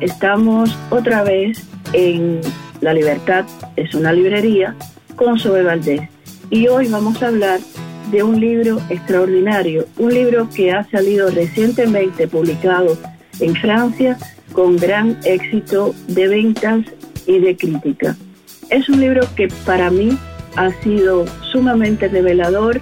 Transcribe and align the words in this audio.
Estamos 0.00 0.74
otra 0.88 1.22
vez 1.24 1.62
en 1.92 2.40
La 2.80 2.94
Libertad, 2.94 3.44
es 3.76 3.94
una 3.94 4.14
librería, 4.14 4.74
con 5.14 5.38
Sobe 5.38 5.62
Valdés. 5.62 6.00
Y 6.48 6.68
hoy 6.68 6.88
vamos 6.88 7.22
a 7.22 7.28
hablar 7.28 7.60
de 8.10 8.22
un 8.22 8.40
libro 8.40 8.78
extraordinario, 8.88 9.86
un 9.98 10.14
libro 10.14 10.48
que 10.48 10.72
ha 10.72 10.88
salido 10.90 11.28
recientemente 11.30 12.26
publicado 12.26 12.96
en 13.40 13.54
Francia 13.56 14.16
con 14.52 14.78
gran 14.78 15.18
éxito 15.24 15.94
de 16.08 16.28
ventas 16.28 16.80
y 17.26 17.38
de 17.38 17.54
crítica. 17.54 18.16
Es 18.70 18.88
un 18.88 19.00
libro 19.00 19.20
que 19.36 19.48
para 19.66 19.90
mí 19.90 20.16
ha 20.56 20.70
sido 20.82 21.26
sumamente 21.52 22.08
revelador 22.08 22.80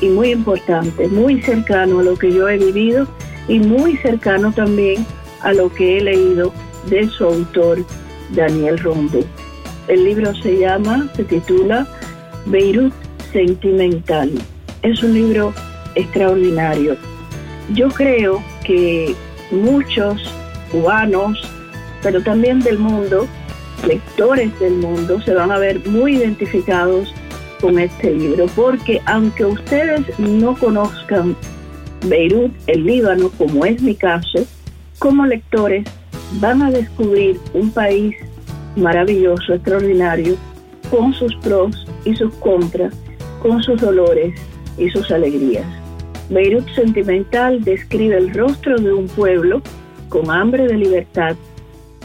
y 0.00 0.08
muy 0.08 0.30
importante, 0.30 1.08
muy 1.08 1.42
cercano 1.42 1.98
a 1.98 2.04
lo 2.04 2.16
que 2.16 2.32
yo 2.32 2.48
he 2.48 2.56
vivido 2.56 3.06
y 3.48 3.58
muy 3.58 3.98
cercano 3.98 4.50
también 4.50 5.06
a 5.44 5.52
lo 5.52 5.72
que 5.72 5.98
he 5.98 6.00
leído 6.00 6.52
de 6.88 7.08
su 7.08 7.24
autor, 7.24 7.84
Daniel 8.30 8.78
Rondo. 8.78 9.20
El 9.88 10.04
libro 10.04 10.34
se 10.36 10.58
llama, 10.58 11.08
se 11.14 11.24
titula 11.24 11.86
Beirut 12.46 12.92
Sentimental. 13.32 14.32
Es 14.82 15.02
un 15.02 15.14
libro 15.14 15.52
extraordinario. 15.94 16.96
Yo 17.74 17.88
creo 17.88 18.42
que 18.64 19.14
muchos 19.50 20.22
cubanos, 20.72 21.38
pero 22.02 22.22
también 22.22 22.60
del 22.60 22.78
mundo, 22.78 23.26
lectores 23.86 24.58
del 24.60 24.74
mundo, 24.74 25.20
se 25.20 25.34
van 25.34 25.52
a 25.52 25.58
ver 25.58 25.86
muy 25.86 26.16
identificados 26.16 27.12
con 27.60 27.78
este 27.78 28.12
libro, 28.12 28.46
porque 28.56 29.00
aunque 29.06 29.44
ustedes 29.44 30.02
no 30.18 30.56
conozcan 30.56 31.36
Beirut, 32.06 32.52
el 32.66 32.84
Líbano, 32.84 33.30
como 33.30 33.64
es 33.64 33.80
mi 33.80 33.94
caso, 33.94 34.46
como 35.04 35.26
lectores 35.26 35.84
van 36.40 36.62
a 36.62 36.70
descubrir 36.70 37.36
un 37.52 37.70
país 37.70 38.16
maravilloso, 38.74 39.52
extraordinario, 39.52 40.34
con 40.90 41.12
sus 41.12 41.36
pros 41.36 41.86
y 42.06 42.16
sus 42.16 42.34
contras, 42.36 42.98
con 43.42 43.62
sus 43.62 43.78
dolores 43.82 44.32
y 44.78 44.88
sus 44.88 45.10
alegrías. 45.10 45.66
Beirut 46.30 46.66
Sentimental 46.70 47.62
describe 47.64 48.16
el 48.16 48.32
rostro 48.32 48.78
de 48.78 48.94
un 48.94 49.06
pueblo 49.08 49.60
con 50.08 50.30
hambre 50.30 50.66
de 50.68 50.78
libertad, 50.78 51.36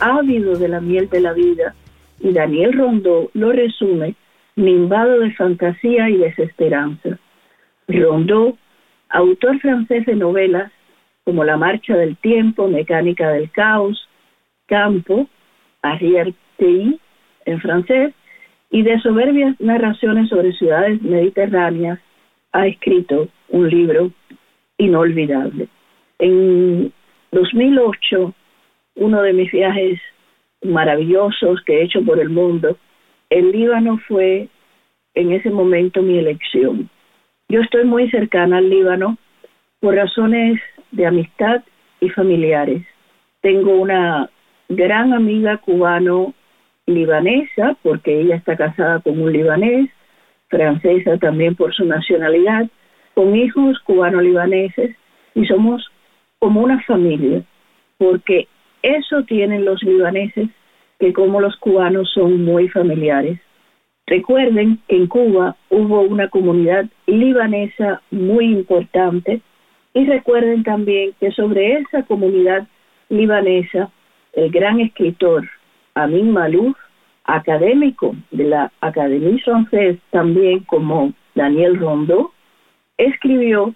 ávido 0.02 0.58
de 0.58 0.68
la 0.68 0.82
miel 0.82 1.08
de 1.08 1.22
la 1.22 1.32
vida, 1.32 1.76
y 2.20 2.34
Daniel 2.34 2.74
Rondó 2.74 3.32
lo 3.34 3.54
resume 3.54 4.16
nimbado 4.58 5.22
de 5.22 5.32
fantasía 5.36 6.10
y 6.10 6.18
desesperanza. 6.18 7.18
Rondó, 7.88 8.58
autor 9.08 9.58
francés 9.62 10.06
de 10.06 10.18
novelas 10.18 10.74
como 11.30 11.44
La 11.44 11.58
Marcha 11.58 11.96
del 11.96 12.18
Tiempo, 12.18 12.68
Mecánica 12.68 13.30
del 13.30 13.52
Caos, 13.52 14.10
Campo, 14.66 15.28
Arrière-Pays 15.84 17.00
en 17.46 17.62
francés, 17.62 18.16
y 18.72 18.82
de 18.82 19.00
soberbias 19.00 19.56
narraciones 19.60 20.28
sobre 20.30 20.54
ciudades 20.54 21.00
mediterráneas, 21.04 22.00
ha 22.52 22.66
escrito 22.66 23.28
un 23.50 23.70
libro 23.70 24.12
inolvidable. 24.80 25.68
En 26.18 26.92
2008, 27.32 28.34
uno 28.96 29.22
de 29.22 29.34
mis 29.34 29.52
viajes 29.52 30.00
maravillosos 30.64 31.62
que 31.62 31.74
he 31.74 31.84
hecho 31.84 32.04
por 32.04 32.20
el 32.20 32.30
mundo, 32.30 32.76
el 33.30 33.52
Líbano 33.52 34.00
fue 34.08 34.48
en 35.14 35.32
ese 35.32 35.52
momento 35.52 36.02
mi 36.02 36.18
elección. 36.18 36.90
Yo 37.50 37.62
estoy 37.62 37.84
muy 37.84 38.10
cercana 38.10 38.58
al 38.58 38.68
Líbano 38.68 39.20
por 39.80 39.94
razones 39.94 40.60
de 40.92 41.06
amistad 41.06 41.64
y 42.00 42.10
familiares. 42.10 42.84
Tengo 43.42 43.76
una 43.76 44.30
gran 44.70 45.14
amiga 45.14 45.58
cubano-libanesa, 45.58 47.78
porque 47.82 48.22
ella 48.22 48.36
está 48.36 48.56
casada 48.58 49.00
con 49.00 49.20
un 49.22 49.32
libanés, 49.32 49.90
francesa 50.48 51.18
también 51.18 51.56
por 51.56 51.74
su 51.74 51.86
nacionalidad, 51.86 52.68
con 53.14 53.36
hijos 53.36 53.80
cubano-libaneses, 53.86 54.96
y 55.36 55.46
somos 55.46 55.88
como 56.40 56.62
una 56.62 56.82
familia, 56.84 57.44
porque 57.98 58.48
eso 58.82 59.24
tienen 59.24 59.66
los 59.66 59.84
libaneses, 59.84 60.48
que 61.00 61.14
como 61.14 61.42
los 61.42 61.56
cubanos 61.58 62.10
son 62.14 62.44
muy 62.44 62.70
familiares. 62.70 63.40
Recuerden 64.08 64.80
que 64.88 64.96
en 64.96 65.08
Cuba 65.08 65.56
hubo 65.70 66.02
una 66.02 66.30
comunidad 66.30 66.86
libanesa 67.06 68.02
muy 68.10 68.46
importante 68.46 69.42
y 69.94 70.06
recuerden 70.06 70.64
también 70.64 71.14
que 71.20 71.32
sobre 71.32 71.80
esa 71.80 72.04
comunidad 72.04 72.68
libanesa, 73.10 73.90
el 74.34 74.52
gran 74.52 74.80
escritor 74.80 75.48
Amin 75.96 76.32
Malouf, 76.32 76.78
académico 77.24 78.16
de 78.32 78.46
la 78.46 78.72
Académie 78.82 79.42
Française, 79.44 80.00
también 80.12 80.62
como 80.62 81.14
Daniel 81.36 81.80
Rondeau, 81.80 82.32
escribió 82.98 83.74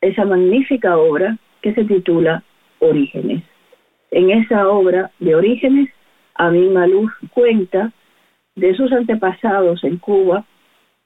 esa 0.00 0.24
magnífica 0.24 0.96
obra 0.96 1.38
que 1.62 1.74
se 1.74 1.84
titula 1.84 2.42
Orígenes. 2.78 3.42
En 4.10 4.30
esa 4.30 4.68
obra 4.68 5.10
de 5.18 5.34
Orígenes, 5.34 5.90
Amin 6.34 6.72
Malouf 6.72 7.10
cuenta 7.32 7.92
de 8.54 8.74
sus 8.74 8.92
antepasados 8.92 9.82
en 9.84 9.98
Cuba 9.98 10.44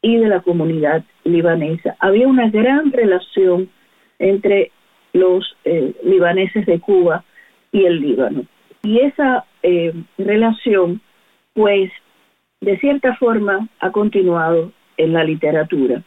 y 0.02 0.16
de 0.16 0.28
la 0.28 0.40
comunidad 0.40 1.04
libanesa. 1.24 1.96
Había 2.00 2.28
una 2.28 2.50
gran 2.50 2.92
relación 2.92 3.70
entre 4.22 4.70
los 5.12 5.56
eh, 5.64 5.92
libaneses 6.04 6.64
de 6.66 6.80
Cuba 6.80 7.24
y 7.70 7.84
el 7.84 8.00
Líbano. 8.00 8.44
Y 8.82 9.00
esa 9.00 9.44
eh, 9.62 9.92
relación, 10.16 11.00
pues, 11.54 11.90
de 12.60 12.78
cierta 12.78 13.14
forma 13.16 13.68
ha 13.80 13.90
continuado 13.90 14.72
en 14.96 15.12
la 15.12 15.24
literatura. 15.24 16.02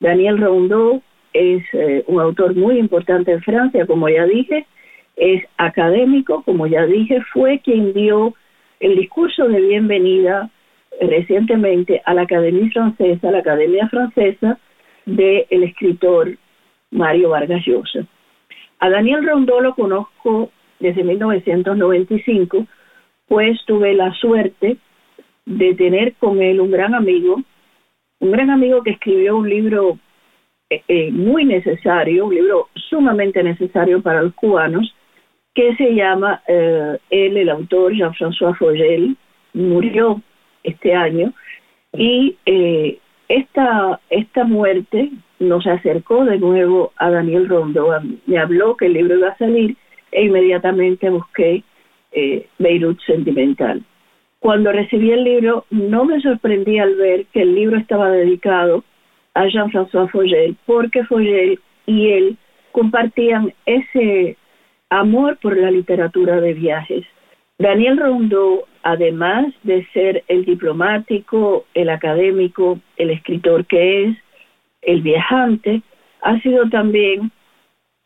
Daniel 0.00 0.38
Rondeau 0.38 1.02
es 1.32 1.62
eh, 1.72 2.04
un 2.06 2.20
autor 2.20 2.54
muy 2.54 2.78
importante 2.78 3.32
en 3.32 3.42
Francia, 3.42 3.86
como 3.86 4.08
ya 4.08 4.24
dije, 4.24 4.66
es 5.16 5.42
académico, 5.56 6.42
como 6.44 6.66
ya 6.66 6.86
dije, 6.86 7.20
fue 7.32 7.60
quien 7.60 7.92
dio 7.92 8.34
el 8.78 8.96
discurso 8.96 9.48
de 9.48 9.60
bienvenida 9.60 10.50
recientemente 11.00 12.00
a 12.04 12.14
la 12.14 12.22
Academia 12.22 12.70
Francesa, 12.72 13.30
la 13.30 13.38
Academia 13.38 13.88
Francesa 13.88 14.58
del 15.06 15.62
escritor 15.64 16.36
Mario 16.90 17.30
Vargas 17.30 17.64
Llosa. 17.66 18.06
A 18.80 18.90
Daniel 18.90 19.26
Rondó 19.26 19.60
lo 19.60 19.74
conozco 19.74 20.50
desde 20.78 21.02
1995, 21.02 22.66
pues 23.26 23.58
tuve 23.66 23.94
la 23.94 24.12
suerte 24.14 24.76
de 25.44 25.74
tener 25.74 26.14
con 26.14 26.40
él 26.42 26.60
un 26.60 26.70
gran 26.70 26.94
amigo, 26.94 27.42
un 28.20 28.30
gran 28.30 28.50
amigo 28.50 28.82
que 28.82 28.90
escribió 28.90 29.36
un 29.36 29.48
libro 29.48 29.98
eh, 30.70 30.82
eh, 30.86 31.10
muy 31.10 31.44
necesario, 31.44 32.26
un 32.26 32.34
libro 32.34 32.68
sumamente 32.74 33.42
necesario 33.42 34.02
para 34.02 34.22
los 34.22 34.34
cubanos, 34.34 34.94
que 35.54 35.74
se 35.76 35.94
llama, 35.94 36.42
eh, 36.46 36.98
él, 37.10 37.36
el 37.36 37.48
autor, 37.48 37.92
Jean-François 37.94 38.56
Fogel, 38.56 39.16
murió 39.54 40.20
este 40.62 40.94
año, 40.94 41.32
y 41.92 42.36
esta, 43.28 44.00
esta 44.10 44.44
muerte 44.44 45.10
nos 45.38 45.66
acercó 45.66 46.24
de 46.24 46.38
nuevo 46.38 46.92
a 46.96 47.10
Daniel 47.10 47.48
Rondo, 47.48 47.90
me 48.26 48.38
habló 48.38 48.76
que 48.76 48.86
el 48.86 48.94
libro 48.94 49.18
iba 49.18 49.28
a 49.28 49.38
salir 49.38 49.76
e 50.10 50.24
inmediatamente 50.24 51.10
busqué 51.10 51.62
eh, 52.12 52.46
Beirut 52.58 52.98
Sentimental. 53.02 53.82
Cuando 54.40 54.72
recibí 54.72 55.10
el 55.10 55.24
libro 55.24 55.64
no 55.70 56.04
me 56.04 56.20
sorprendí 56.20 56.78
al 56.78 56.94
ver 56.94 57.26
que 57.26 57.42
el 57.42 57.54
libro 57.54 57.76
estaba 57.76 58.10
dedicado 58.10 58.84
a 59.34 59.46
Jean-François 59.46 60.10
Fogel, 60.10 60.56
porque 60.64 61.04
Fogel 61.04 61.60
y 61.86 62.08
él 62.08 62.36
compartían 62.72 63.52
ese 63.66 64.36
amor 64.90 65.38
por 65.42 65.56
la 65.56 65.70
literatura 65.70 66.40
de 66.40 66.54
viajes. 66.54 67.04
Daniel 67.58 67.98
Rondo, 67.98 68.67
además 68.82 69.46
de 69.62 69.86
ser 69.92 70.24
el 70.28 70.44
diplomático, 70.44 71.66
el 71.74 71.90
académico, 71.90 72.80
el 72.96 73.10
escritor 73.10 73.66
que 73.66 74.04
es, 74.04 74.16
el 74.82 75.02
viajante, 75.02 75.82
ha 76.22 76.38
sido 76.40 76.68
también 76.68 77.30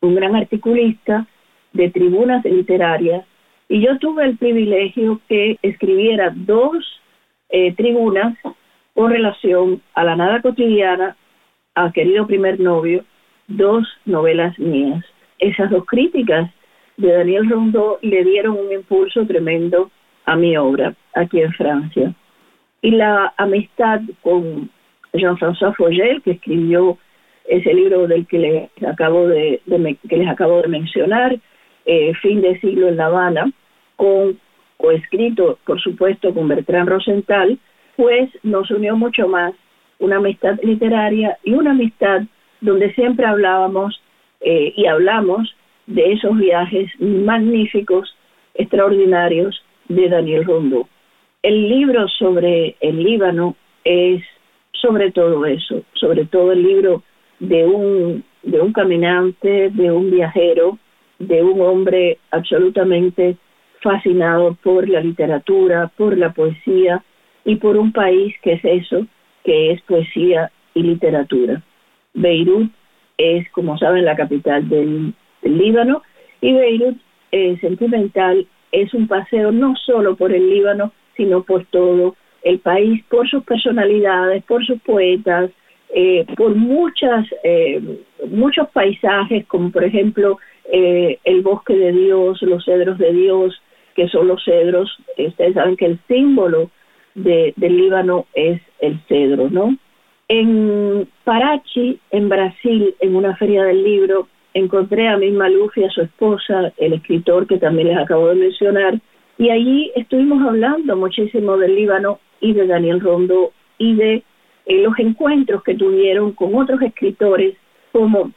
un 0.01 0.15
gran 0.15 0.35
articulista 0.35 1.27
de 1.73 1.91
tribunas 1.91 2.45
literarias 2.45 3.25
y 3.69 3.81
yo 3.81 3.99
tuve 3.99 4.25
el 4.25 4.37
privilegio 4.37 5.21
que 5.29 5.59
escribiera 5.63 6.33
dos 6.35 6.85
eh, 7.49 7.73
tribunas 7.75 8.37
con 8.95 9.11
relación 9.11 9.81
a 9.95 10.05
la 10.05 10.17
nada 10.17 10.43
cotidiana, 10.43 11.17
a 11.75 11.91
querido 11.93 12.27
primer 12.27 12.61
novio, 12.61 13.05
dos 13.47 13.87
novelas 14.05 14.59
mías. 14.59 15.05
Esas 15.39 15.71
dos 15.71 15.87
críticas 15.87 16.51
de 16.97 17.13
Daniel 17.13 17.49
Rondó 17.49 17.99
le 18.03 18.25
dieron 18.25 18.59
un 18.59 18.73
impulso 18.73 19.27
tremendo 19.27 19.91
a 20.25 20.37
mi 20.37 20.57
obra 20.57 20.95
aquí 21.15 21.41
en 21.41 21.53
Francia. 21.53 22.15
Y 22.81 22.93
la 22.93 23.33
amistad 23.37 24.01
con 24.23 24.71
Jean-François 25.13 25.75
Fogel, 25.77 26.23
que 26.23 26.33
escribió 26.33 26.99
ese 27.45 27.75
libro 27.75 28.07
del 28.07 28.27
que 28.27 28.39
les 28.39 28.89
acabo 28.89 29.27
de, 29.29 29.61
que 30.09 30.17
les 30.17 30.29
acabo 30.29 30.63
de 30.63 30.69
mencionar, 30.69 31.39
eh, 31.85 32.13
Fin 32.23 32.41
de 32.41 32.59
siglo 32.61 32.89
en 32.89 32.97
La 32.97 33.07
Habana, 33.07 33.53
con, 33.97 34.39
escrito, 34.93 35.59
por 35.65 35.81
supuesto, 35.81 36.35
con 36.35 36.49
Bertrand 36.49 36.89
Rosenthal, 36.89 37.59
pues 37.97 38.31
nos 38.43 38.71
unió 38.71 38.97
mucho 38.97 39.29
más 39.29 39.55
una 39.99 40.17
amistad 40.17 40.59
literaria 40.63 41.39
y 41.45 41.53
una 41.53 41.71
amistad 41.71 42.23
donde 42.61 42.93
siempre 42.95 43.27
hablábamos 43.27 44.03
eh, 44.41 44.73
y 44.77 44.87
hablamos 44.87 45.55
de 45.87 46.13
esos 46.13 46.37
viajes 46.37 46.91
magníficos, 46.99 48.17
extraordinarios 48.55 49.63
de 49.88 50.08
Daniel 50.08 50.44
Rondo. 50.44 50.88
El 51.43 51.69
libro 51.69 52.06
sobre 52.08 52.76
el 52.81 53.02
Líbano 53.02 53.56
es 53.84 54.23
sobre 54.73 55.12
todo 55.12 55.46
eso, 55.46 55.82
sobre 55.94 56.25
todo 56.26 56.52
el 56.52 56.62
libro 56.62 57.02
de 57.38 57.67
un, 57.67 58.25
de 58.43 58.61
un 58.61 58.73
caminante, 58.73 59.70
de 59.70 59.90
un 59.90 60.11
viajero, 60.11 60.79
de 61.19 61.43
un 61.43 61.61
hombre 61.61 62.19
absolutamente 62.31 63.37
fascinado 63.81 64.56
por 64.62 64.88
la 64.88 65.00
literatura, 65.00 65.90
por 65.96 66.17
la 66.17 66.32
poesía 66.32 67.02
y 67.44 67.56
por 67.56 67.76
un 67.76 67.93
país 67.93 68.35
que 68.43 68.55
es 68.55 68.64
eso, 68.64 69.06
que 69.44 69.73
es 69.73 69.82
poesía 69.82 70.50
y 70.75 70.82
literatura. 70.82 71.62
Beirut 72.14 72.70
es, 73.19 73.49
como 73.50 73.78
saben, 73.78 74.05
la 74.05 74.17
capital 74.17 74.69
del, 74.69 75.14
Líbano 75.43 76.02
y 76.40 76.52
Beirut 76.52 76.96
eh, 77.32 77.58
Sentimental 77.61 78.46
es 78.73 78.93
un 78.95 79.07
paseo 79.07 79.53
no 79.53 79.75
solo 79.77 80.17
por 80.17 80.33
el 80.33 80.51
Líbano, 80.51 80.93
sino 81.17 81.43
por 81.43 81.65
todo 81.67 82.17
el 82.43 82.59
país, 82.59 83.05
por 83.09 83.29
sus 83.29 83.45
personalidades, 83.45 84.43
por 84.45 84.65
sus 84.67 84.81
poetas, 84.83 85.51
eh, 85.95 86.27
por 86.37 86.55
muchas, 86.55 87.27
eh, 87.45 87.81
muchos 88.29 88.69
paisajes, 88.71 89.47
como 89.47 89.71
por 89.71 89.85
ejemplo 89.85 90.39
el 90.65 91.43
bosque 91.43 91.75
de 91.75 91.93
Dios, 91.93 92.41
los 92.41 92.65
cedros 92.65 92.97
de 92.97 93.13
Dios, 93.13 93.61
que 93.95 94.09
son 94.09 94.29
los 94.29 94.43
cedros, 94.43 94.97
ustedes 95.19 95.55
saben 95.55 95.77
que 95.77 95.87
el 95.87 95.99
símbolo 96.09 96.71
de, 97.15 97.53
del 97.57 97.77
Líbano 97.77 98.27
es 98.35 98.61
el 98.81 98.99
cedro, 99.09 99.51
¿no? 99.51 99.77
En 100.29 101.09
Parachi, 101.25 101.99
en 102.11 102.29
Brasil, 102.29 102.95
en 103.01 103.17
una 103.17 103.37
feria 103.37 103.65
del 103.65 103.85
libro, 103.85 104.29
encontré 104.54 105.08
a 105.08 105.16
Min 105.16 105.37
Maluf 105.37 105.76
y 105.76 105.84
a 105.84 105.90
su 105.90 106.02
esposa, 106.02 106.72
el 106.76 106.94
escritor 106.94 107.46
que 107.46 107.58
también 107.58 107.88
les 107.88 107.99
acabo 107.99 108.28
de 108.28 108.34
mencionar, 108.37 108.99
y 109.38 109.50
allí 109.50 109.90
estuvimos 109.96 110.46
hablando 110.46 110.96
muchísimo 110.96 111.56
del 111.56 111.75
Líbano 111.75 112.20
y 112.40 112.52
de 112.52 112.66
Daniel 112.66 113.00
Rondo 113.00 113.52
y 113.78 113.94
de 113.94 114.22
eh, 114.66 114.82
los 114.82 114.99
encuentros 114.99 115.62
que 115.62 115.75
tuvieron 115.75 116.32
con 116.32 116.54
otros 116.54 116.81
escritores 116.82 117.56
como 117.93 118.32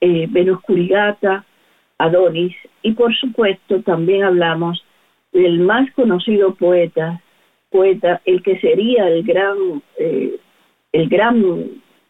eh, 0.00 0.28
Curigata, 0.62 1.44
Adonis, 1.98 2.54
y 2.82 2.92
por 2.92 3.14
supuesto 3.14 3.82
también 3.82 4.24
hablamos 4.24 4.84
del 5.32 5.60
más 5.60 5.90
conocido 5.92 6.54
poeta, 6.54 7.20
poeta, 7.70 8.20
el 8.24 8.42
que 8.42 8.58
sería 8.60 9.08
el 9.08 9.22
gran 9.22 9.82
eh, 9.98 10.36
el 10.92 11.08
gran 11.08 11.42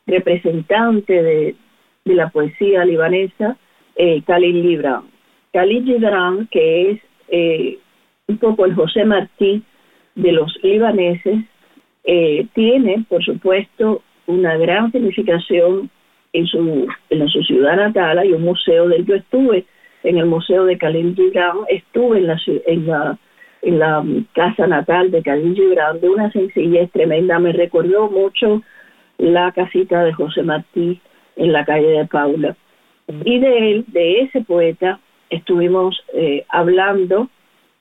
representante 0.07 1.23
de, 1.23 1.57
la 2.15 2.31
poesía 2.31 2.85
libanesa, 2.85 3.57
eh, 3.97 4.23
Khalil 4.27 4.63
Gibran. 4.63 5.03
Khalil 5.53 5.85
Gibran, 5.85 6.49
que 6.51 6.91
es 6.91 7.01
eh, 7.29 7.79
un 8.29 8.39
poco 8.39 8.65
el 8.67 8.75
José 8.75 9.05
Martí 9.05 9.63
de 10.15 10.33
los 10.33 10.57
libaneses, 10.63 11.39
eh, 12.05 12.47
tiene, 12.55 13.05
por 13.09 13.23
supuesto, 13.25 14.03
una 14.27 14.57
gran 14.57 14.91
significación 14.93 15.91
en 16.33 16.47
su, 16.47 16.87
en 17.11 17.29
su 17.29 17.43
ciudad 17.43 17.77
natal. 17.77 18.19
Hay 18.19 18.33
un 18.33 18.43
museo 18.43 18.89
del 18.89 19.05
yo 19.05 19.17
estuve 19.17 19.67
en 20.03 20.19
el 20.19 20.27
museo 20.27 20.65
de 20.65 20.79
Khalil 20.79 21.15
Gibran, 21.15 21.59
estuve 21.69 22.19
en 22.19 22.27
la, 22.27 22.41
en 22.67 22.87
la 22.87 23.19
en 23.63 23.79
la 23.79 24.05
casa 24.33 24.67
natal 24.67 25.11
de 25.11 25.23
Khalil 25.23 25.55
Gibran, 25.55 26.01
de 26.01 26.09
una 26.09 26.31
sencillez 26.33 26.91
tremenda. 26.93 27.39
Me 27.39 27.53
recordó 27.53 28.11
mucho 28.11 28.63
la 29.19 29.53
casita 29.53 30.03
de 30.05 30.13
José 30.13 30.43
Martí 30.43 31.01
en 31.41 31.53
la 31.53 31.65
calle 31.65 31.89
de 31.89 32.07
Paula. 32.07 32.57
Y 33.25 33.39
de 33.39 33.71
él, 33.71 33.85
de 33.89 34.21
ese 34.21 34.43
poeta, 34.43 35.01
estuvimos 35.31 35.99
eh, 36.13 36.45
hablando, 36.49 37.29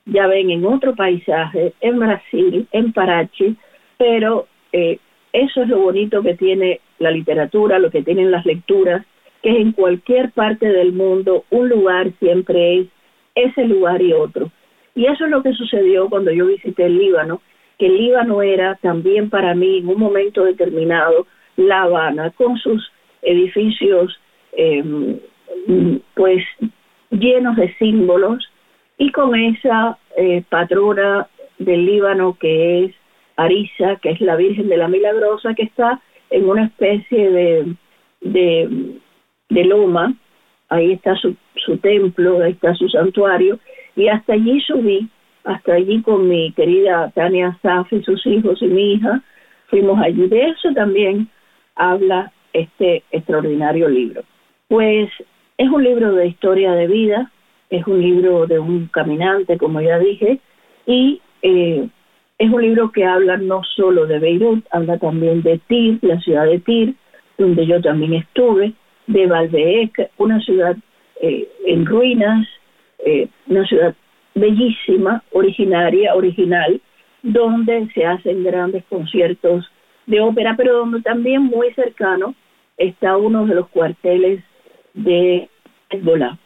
ya 0.06 0.26
ven, 0.26 0.50
en 0.50 0.64
otro 0.64 0.96
paisaje, 0.96 1.74
en 1.80 1.98
Brasil, 1.98 2.66
en 2.72 2.92
Parachi, 2.92 3.56
pero 3.98 4.46
eh, 4.72 4.98
eso 5.32 5.62
es 5.62 5.68
lo 5.68 5.78
bonito 5.78 6.22
que 6.22 6.34
tiene 6.34 6.80
la 6.98 7.10
literatura, 7.10 7.78
lo 7.78 7.90
que 7.90 8.02
tienen 8.02 8.30
las 8.30 8.46
lecturas, 8.46 9.04
que 9.42 9.50
en 9.50 9.72
cualquier 9.72 10.32
parte 10.32 10.66
del 10.66 10.92
mundo 10.92 11.44
un 11.50 11.68
lugar 11.68 12.12
siempre 12.18 12.78
es 12.78 12.86
ese 13.34 13.64
lugar 13.66 14.02
y 14.02 14.12
otro. 14.12 14.50
Y 14.94 15.06
eso 15.06 15.26
es 15.26 15.30
lo 15.30 15.42
que 15.42 15.52
sucedió 15.52 16.08
cuando 16.08 16.32
yo 16.32 16.46
visité 16.46 16.86
el 16.86 16.98
Líbano, 16.98 17.42
que 17.78 17.86
el 17.86 17.96
Líbano 17.96 18.42
era 18.42 18.74
también 18.76 19.30
para 19.30 19.54
mí 19.54 19.78
en 19.78 19.88
un 19.88 19.98
momento 19.98 20.44
determinado 20.44 21.26
La 21.56 21.82
Habana, 21.82 22.30
con 22.30 22.58
sus 22.58 22.90
edificios 23.22 24.18
em, 24.52 25.18
pues 26.14 26.44
llenos 27.10 27.56
de 27.56 27.74
símbolos 27.74 28.48
y 28.98 29.10
con 29.12 29.34
esa 29.34 29.98
eh, 30.16 30.42
patrona 30.48 31.28
del 31.58 31.86
Líbano 31.86 32.36
que 32.38 32.84
es 32.84 32.94
Arisa, 33.36 33.96
que 33.96 34.10
es 34.10 34.20
la 34.20 34.36
Virgen 34.36 34.68
de 34.68 34.76
la 34.76 34.88
Milagrosa, 34.88 35.54
que 35.54 35.64
está 35.64 36.00
en 36.30 36.48
una 36.48 36.64
especie 36.64 37.30
de, 37.30 37.74
de, 38.20 38.98
de 39.48 39.64
loma, 39.64 40.14
ahí 40.68 40.92
está 40.92 41.14
su, 41.16 41.34
su 41.56 41.78
templo, 41.78 42.42
ahí 42.42 42.52
está 42.52 42.74
su 42.74 42.88
santuario, 42.88 43.58
y 43.96 44.08
hasta 44.08 44.34
allí 44.34 44.60
subí, 44.60 45.08
hasta 45.44 45.74
allí 45.74 46.02
con 46.02 46.28
mi 46.28 46.52
querida 46.52 47.10
Tania 47.14 47.58
Saf 47.62 47.92
y 47.92 48.02
sus 48.02 48.24
hijos 48.26 48.60
y 48.62 48.66
mi 48.66 48.92
hija, 48.94 49.22
fuimos 49.68 49.98
allí. 50.00 50.26
De 50.28 50.48
eso 50.48 50.72
también 50.74 51.28
habla 51.74 52.32
este 52.52 53.04
extraordinario 53.10 53.88
libro. 53.88 54.22
Pues 54.68 55.10
es 55.58 55.68
un 55.68 55.84
libro 55.84 56.12
de 56.14 56.26
historia 56.26 56.72
de 56.72 56.86
vida, 56.86 57.30
es 57.68 57.86
un 57.86 58.00
libro 58.00 58.46
de 58.46 58.58
un 58.58 58.88
caminante, 58.88 59.58
como 59.58 59.80
ya 59.80 59.98
dije, 59.98 60.40
y 60.86 61.20
eh, 61.42 61.88
es 62.38 62.50
un 62.50 62.62
libro 62.62 62.90
que 62.90 63.04
habla 63.04 63.36
no 63.36 63.62
solo 63.76 64.06
de 64.06 64.18
Beirut, 64.18 64.64
habla 64.70 64.98
también 64.98 65.42
de 65.42 65.58
Tir, 65.68 65.98
la 66.02 66.18
ciudad 66.20 66.46
de 66.46 66.58
Tir, 66.60 66.94
donde 67.36 67.66
yo 67.66 67.80
también 67.80 68.14
estuve, 68.14 68.72
de 69.06 69.26
Valdeec, 69.26 70.10
una 70.18 70.40
ciudad 70.40 70.76
eh, 71.20 71.48
en 71.66 71.84
ruinas, 71.84 72.46
eh, 73.04 73.28
una 73.46 73.66
ciudad 73.66 73.94
bellísima, 74.34 75.22
originaria, 75.32 76.14
original, 76.14 76.80
donde 77.22 77.88
se 77.92 78.06
hacen 78.06 78.44
grandes 78.44 78.84
conciertos 78.84 79.70
de 80.10 80.20
ópera, 80.20 80.54
pero 80.56 80.78
donde 80.78 81.00
también 81.02 81.42
muy 81.42 81.72
cercano 81.74 82.34
está 82.76 83.16
uno 83.16 83.46
de 83.46 83.54
los 83.54 83.68
cuarteles 83.68 84.42
de 84.94 85.48
Hezbollah. 85.90 86.36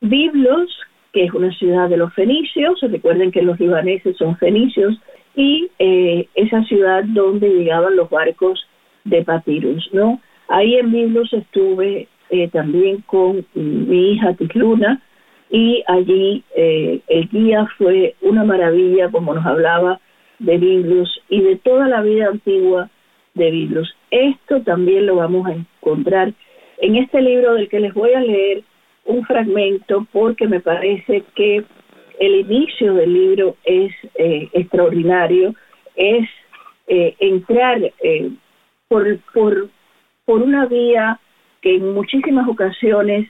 Biblos, 0.00 0.70
que 1.12 1.24
es 1.24 1.34
una 1.34 1.52
ciudad 1.52 1.88
de 1.88 1.96
los 1.96 2.14
fenicios, 2.14 2.80
recuerden 2.80 3.32
que 3.32 3.42
los 3.42 3.58
libaneses 3.58 4.16
son 4.16 4.36
fenicios, 4.36 4.94
y 5.34 5.68
eh, 5.78 6.28
esa 6.34 6.62
ciudad 6.64 7.04
donde 7.04 7.48
llegaban 7.48 7.96
los 7.96 8.08
barcos 8.08 8.66
de 9.04 9.24
papyrus, 9.24 9.88
¿no? 9.92 10.20
Ahí 10.48 10.76
en 10.76 10.92
Biblos 10.92 11.32
estuve 11.32 12.08
eh, 12.30 12.48
también 12.48 13.02
con 13.02 13.44
mi 13.54 14.12
hija 14.12 14.34
Ticluna, 14.34 15.02
y 15.50 15.82
allí 15.86 16.44
eh, 16.54 17.00
el 17.08 17.28
guía 17.28 17.66
fue 17.78 18.14
una 18.22 18.44
maravilla, 18.44 19.10
como 19.10 19.34
nos 19.34 19.46
hablaba 19.46 20.00
de 20.38 20.56
Biblios 20.58 21.08
y 21.28 21.40
de 21.40 21.56
toda 21.56 21.88
la 21.88 22.02
vida 22.02 22.28
antigua 22.28 22.90
de. 23.38 23.94
Esto 24.10 24.62
también 24.62 25.06
lo 25.06 25.16
vamos 25.16 25.46
a 25.46 25.54
encontrar 25.54 26.32
en 26.78 26.96
este 26.96 27.20
libro 27.22 27.54
del 27.54 27.68
que 27.68 27.80
les 27.80 27.94
voy 27.94 28.12
a 28.12 28.20
leer 28.20 28.62
un 29.04 29.24
fragmento 29.24 30.06
porque 30.12 30.46
me 30.46 30.60
parece 30.60 31.24
que 31.34 31.64
el 32.20 32.34
inicio 32.34 32.94
del 32.94 33.12
libro 33.12 33.56
es 33.64 33.92
eh, 34.16 34.48
extraordinario, 34.52 35.54
es 35.96 36.28
eh, 36.88 37.14
entrar 37.20 37.80
por, 38.88 39.18
por, 39.32 39.68
por 40.24 40.42
una 40.42 40.66
vía 40.66 41.18
que 41.60 41.76
en 41.76 41.94
muchísimas 41.94 42.48
ocasiones 42.48 43.28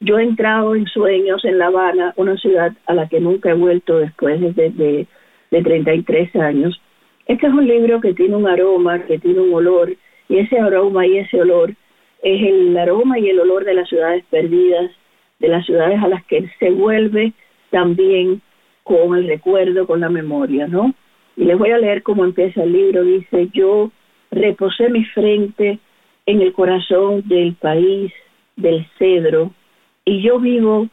yo 0.00 0.18
he 0.18 0.22
entrado 0.22 0.74
en 0.74 0.86
sueños 0.86 1.44
en 1.44 1.58
La 1.58 1.66
Habana, 1.66 2.14
una 2.16 2.36
ciudad 2.36 2.72
a 2.86 2.94
la 2.94 3.08
que 3.08 3.20
nunca 3.20 3.50
he 3.50 3.54
vuelto 3.54 3.98
después 3.98 4.40
de, 4.40 4.70
de, 4.70 5.06
de 5.50 5.62
33 5.62 6.34
años. 6.36 6.80
Este 7.26 7.46
es 7.46 7.52
un 7.52 7.66
libro 7.66 8.00
que 8.00 8.14
tiene 8.14 8.36
un 8.36 8.48
aroma, 8.48 9.04
que 9.06 9.18
tiene 9.18 9.40
un 9.40 9.54
olor, 9.54 9.94
y 10.28 10.38
ese 10.38 10.58
aroma 10.58 11.06
y 11.06 11.18
ese 11.18 11.40
olor 11.40 11.74
es 12.22 12.42
el 12.42 12.76
aroma 12.76 13.18
y 13.18 13.28
el 13.28 13.40
olor 13.40 13.64
de 13.64 13.74
las 13.74 13.88
ciudades 13.88 14.24
perdidas, 14.30 14.90
de 15.38 15.48
las 15.48 15.64
ciudades 15.64 16.02
a 16.02 16.08
las 16.08 16.24
que 16.26 16.48
se 16.58 16.70
vuelve 16.70 17.32
también 17.70 18.42
con 18.82 19.16
el 19.16 19.26
recuerdo, 19.26 19.86
con 19.86 20.00
la 20.00 20.08
memoria, 20.08 20.66
¿no? 20.66 20.94
Y 21.36 21.44
les 21.44 21.56
voy 21.58 21.70
a 21.70 21.78
leer 21.78 22.02
cómo 22.02 22.24
empieza 22.24 22.62
el 22.62 22.72
libro. 22.72 23.04
Dice, 23.04 23.48
yo 23.52 23.90
reposé 24.30 24.90
mi 24.90 25.04
frente 25.06 25.78
en 26.26 26.40
el 26.42 26.52
corazón 26.52 27.22
del 27.26 27.54
país 27.54 28.12
del 28.56 28.86
cedro, 28.98 29.52
y 30.04 30.22
yo 30.22 30.38
vivo 30.38 30.88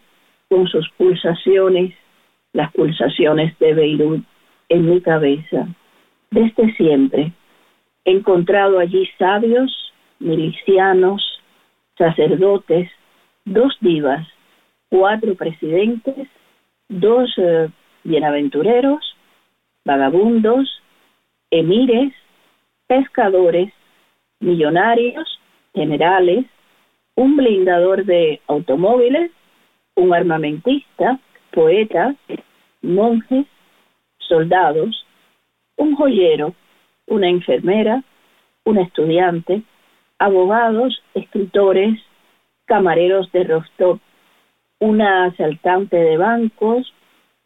con 0.50 0.68
sus 0.68 0.88
pulsaciones 0.98 1.94
las 2.54 2.72
pulsaciones 2.72 3.58
de 3.60 3.74
Beirut 3.74 4.24
en 4.70 4.90
mi 4.90 5.02
cabeza. 5.02 5.68
Desde 6.32 6.74
siempre. 6.76 7.32
He 8.06 8.12
encontrado 8.12 8.80
allí 8.80 9.08
sabios, 9.18 9.94
milicianos, 10.20 11.22
sacerdotes, 11.98 12.90
dos 13.46 13.76
divas, 13.82 14.28
cuatro 14.90 15.36
presidentes, 15.36 16.28
dos 16.88 17.34
eh, 17.38 17.70
bienaventureros, 18.04 19.16
vagabundos, 19.86 20.82
emires, 21.52 22.14
pescadores, 22.88 23.74
millonarios, 24.40 25.40
generales, 25.74 26.46
un 27.16 27.36
blindador 27.36 28.06
de 28.06 28.42
automóviles, 28.48 29.32
un 29.96 30.14
armamentista, 30.14 31.20
poetas, 31.52 32.16
monjes, 32.82 33.48
soldados, 34.20 35.07
un 35.78 35.96
joyero, 35.96 36.54
una 37.08 37.30
enfermera, 37.30 38.04
un 38.66 38.78
estudiante, 38.78 39.64
abogados, 40.20 41.02
escritores, 41.14 42.00
camareros 42.66 43.32
de 43.32 43.44
Rostov, 43.46 44.00
una 44.80 45.26
asaltante 45.26 45.96
de 45.98 46.18
bancos, 46.18 46.94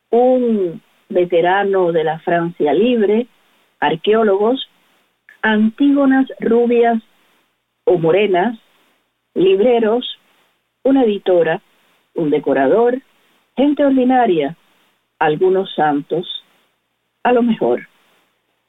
un 0.10 0.82
veterano 1.10 1.92
de 1.92 2.04
la 2.04 2.20
Francia 2.20 2.74
libre, 2.74 3.28
arqueólogos, 3.80 4.68
antígonas 5.42 6.28
rubias 6.40 7.02
o 7.86 7.98
morenas, 7.98 8.58
libreros, 9.34 10.20
una 10.84 11.04
editora, 11.04 11.62
un 12.16 12.30
decorador, 12.30 13.02
gente 13.56 13.86
ordinaria, 13.86 14.56
algunos 15.20 15.74
santos, 15.76 16.44
a 17.24 17.32
lo 17.32 17.44
mejor. 17.44 17.91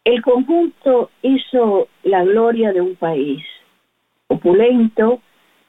El 0.04 0.20
conjunto 0.20 1.10
hizo 1.22 1.86
la 2.02 2.24
gloria 2.24 2.72
de 2.72 2.80
un 2.80 2.96
país 2.96 3.44
opulento, 4.26 5.20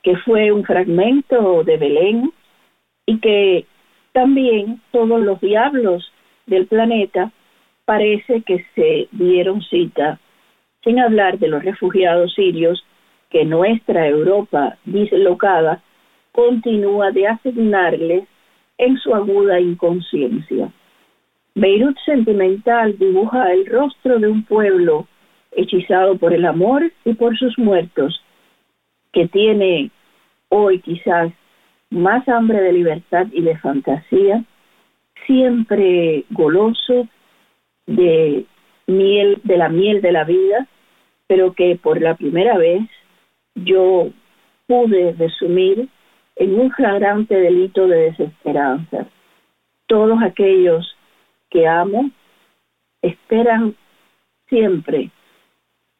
que 0.01 0.17
fue 0.17 0.51
un 0.51 0.63
fragmento 0.63 1.63
de 1.63 1.77
Belén 1.77 2.33
y 3.05 3.19
que 3.19 3.67
también 4.11 4.81
todos 4.91 5.21
los 5.21 5.39
diablos 5.39 6.11
del 6.47 6.65
planeta 6.65 7.31
parece 7.85 8.41
que 8.41 8.65
se 8.73 9.07
dieron 9.11 9.61
cita, 9.61 10.19
sin 10.83 10.99
hablar 10.99 11.37
de 11.37 11.49
los 11.49 11.63
refugiados 11.63 12.33
sirios 12.33 12.83
que 13.29 13.45
nuestra 13.45 14.07
Europa 14.07 14.77
dislocada 14.85 15.83
continúa 16.31 17.11
de 17.11 17.27
asignarles 17.27 18.23
en 18.79 18.97
su 18.97 19.13
aguda 19.13 19.59
inconsciencia. 19.59 20.71
Beirut 21.55 21.97
sentimental 22.05 22.97
dibuja 22.97 23.51
el 23.51 23.65
rostro 23.67 24.19
de 24.19 24.27
un 24.27 24.43
pueblo 24.43 25.07
hechizado 25.51 26.17
por 26.17 26.33
el 26.33 26.45
amor 26.45 26.91
y 27.05 27.13
por 27.13 27.37
sus 27.37 27.57
muertos, 27.59 28.23
que 29.11 29.27
tiene 29.27 29.91
hoy 30.49 30.79
quizás 30.79 31.31
más 31.91 32.27
hambre 32.27 32.59
de 32.59 32.73
libertad 32.73 33.27
y 33.31 33.41
de 33.41 33.57
fantasía, 33.57 34.43
siempre 35.27 36.25
goloso 36.31 37.07
de 37.85 38.45
miel, 38.87 39.39
de 39.43 39.57
la 39.57 39.69
miel 39.69 40.01
de 40.01 40.11
la 40.11 40.23
vida, 40.23 40.67
pero 41.27 41.53
que 41.53 41.75
por 41.75 42.01
la 42.01 42.15
primera 42.15 42.57
vez 42.57 42.81
yo 43.53 44.09
pude 44.65 45.13
resumir 45.13 45.87
en 46.35 46.59
un 46.59 46.71
flagrante 46.71 47.35
delito 47.35 47.87
de 47.87 48.11
desesperanza. 48.11 49.05
Todos 49.85 50.21
aquellos 50.23 50.92
que 51.53 51.67
amo 51.67 52.09
esperan 53.03 53.75
siempre 54.49 55.11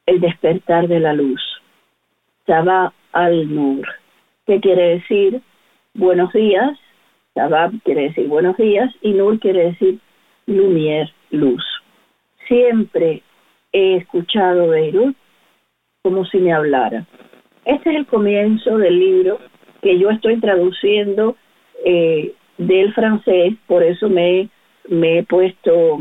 el 0.06 0.20
despertar 0.20 0.88
de 0.88 0.98
la 0.98 1.12
luz. 1.14 1.40
Sabah 2.46 2.92
al-Nur, 3.12 3.86
¿Qué 4.46 4.60
quiere 4.60 4.96
decir 4.96 5.40
buenos 5.94 6.32
días, 6.32 6.76
Sabah 7.34 7.70
quiere 7.84 8.08
decir 8.08 8.26
buenos 8.26 8.56
días 8.56 8.92
y 9.00 9.12
Nur 9.12 9.38
quiere 9.38 9.70
decir 9.70 10.00
lumière, 10.46 11.10
luz. 11.30 11.64
Siempre 12.48 13.22
he 13.72 13.96
escuchado 13.96 14.68
Beirut 14.68 15.16
como 16.02 16.26
si 16.26 16.38
me 16.38 16.52
hablara. 16.52 17.06
Este 17.64 17.90
es 17.90 17.96
el 17.96 18.06
comienzo 18.06 18.76
del 18.76 18.98
libro 18.98 19.38
que 19.80 19.98
yo 19.98 20.10
estoy 20.10 20.38
traduciendo 20.40 21.36
eh, 21.84 22.34
del 22.58 22.92
francés, 22.92 23.54
por 23.66 23.82
eso 23.82 24.08
me, 24.08 24.50
me 24.88 25.18
he 25.18 25.22
puesto 25.22 25.98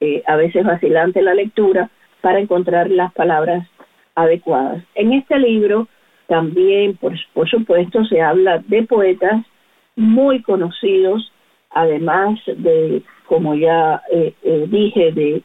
eh, 0.00 0.22
a 0.26 0.36
veces 0.36 0.64
vacilante 0.64 1.22
la 1.22 1.34
lectura 1.34 1.90
para 2.20 2.40
encontrar 2.40 2.90
las 2.90 3.12
palabras 3.12 3.66
adecuadas. 4.14 4.82
En 4.94 5.12
este 5.12 5.38
libro 5.38 5.88
también, 6.26 6.96
por, 6.96 7.16
supuesto, 7.48 8.04
se 8.04 8.20
habla 8.20 8.62
de 8.66 8.82
poetas 8.82 9.44
muy 9.94 10.42
conocidos, 10.42 11.32
además 11.70 12.38
de, 12.46 13.02
como 13.26 13.54
ya 13.54 14.02
eh, 14.12 14.34
dije, 14.68 15.12
de, 15.12 15.42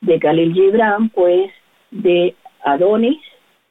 de 0.00 0.18
Khalil 0.18 0.52
Gibran, 0.52 1.08
pues 1.10 1.50
de 1.90 2.34
Adonis, 2.64 3.20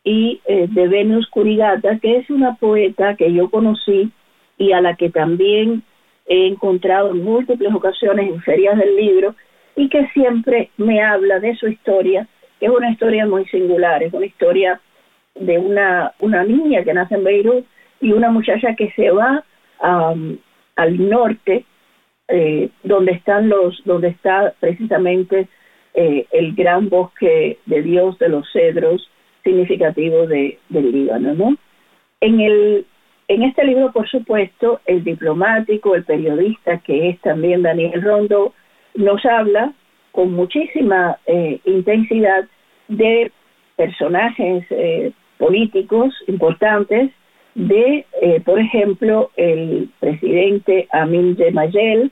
y 0.03 0.41
eh, 0.45 0.67
de 0.69 0.87
Venus 0.87 1.27
Curigata, 1.29 1.99
que 1.99 2.17
es 2.17 2.29
una 2.29 2.55
poeta 2.55 3.15
que 3.15 3.33
yo 3.33 3.49
conocí 3.49 4.11
y 4.57 4.73
a 4.73 4.81
la 4.81 4.95
que 4.95 5.09
también 5.09 5.83
he 6.25 6.47
encontrado 6.47 7.11
en 7.11 7.23
múltiples 7.23 7.73
ocasiones 7.73 8.29
en 8.29 8.41
ferias 8.41 8.77
del 8.77 8.95
libro 8.95 9.35
y 9.75 9.89
que 9.89 10.07
siempre 10.09 10.69
me 10.77 11.01
habla 11.01 11.39
de 11.39 11.55
su 11.55 11.67
historia, 11.67 12.27
que 12.59 12.67
es 12.67 12.71
una 12.71 12.91
historia 12.91 13.25
muy 13.25 13.45
singular, 13.45 14.03
es 14.03 14.13
una 14.13 14.25
historia 14.25 14.79
de 15.35 15.57
una, 15.57 16.13
una 16.19 16.43
niña 16.43 16.83
que 16.83 16.93
nace 16.93 17.15
en 17.15 17.23
Beirut 17.23 17.65
y 18.01 18.11
una 18.11 18.29
muchacha 18.29 18.75
que 18.75 18.91
se 18.91 19.09
va 19.09 19.43
al 19.79 21.09
norte, 21.09 21.65
eh, 22.27 22.69
donde 22.83 23.13
están 23.13 23.49
los, 23.49 23.81
donde 23.83 24.09
está 24.09 24.53
precisamente 24.59 25.47
eh, 25.93 26.25
el 26.31 26.53
gran 26.55 26.89
bosque 26.89 27.57
de 27.65 27.81
Dios 27.81 28.17
de 28.19 28.29
los 28.29 28.49
cedros, 28.51 29.09
significativo 29.43 30.25
de, 30.25 30.57
del 30.69 30.91
Líbano. 30.91 31.33
¿no? 31.33 31.57
En, 32.21 32.39
el, 32.39 32.85
en 33.27 33.43
este 33.43 33.63
libro, 33.63 33.91
por 33.91 34.07
supuesto, 34.09 34.81
el 34.85 35.03
diplomático, 35.03 35.95
el 35.95 36.03
periodista, 36.03 36.79
que 36.79 37.09
es 37.09 37.19
también 37.21 37.61
Daniel 37.61 38.01
Rondo, 38.01 38.53
nos 38.95 39.25
habla 39.25 39.73
con 40.11 40.33
muchísima 40.33 41.17
eh, 41.25 41.59
intensidad 41.65 42.45
de 42.87 43.31
personajes 43.75 44.65
eh, 44.69 45.11
políticos 45.37 46.13
importantes, 46.27 47.11
de, 47.55 48.05
eh, 48.21 48.41
por 48.41 48.59
ejemplo, 48.59 49.31
el 49.35 49.89
presidente 49.99 50.87
Amin 50.91 51.37
Gemayel, 51.37 52.11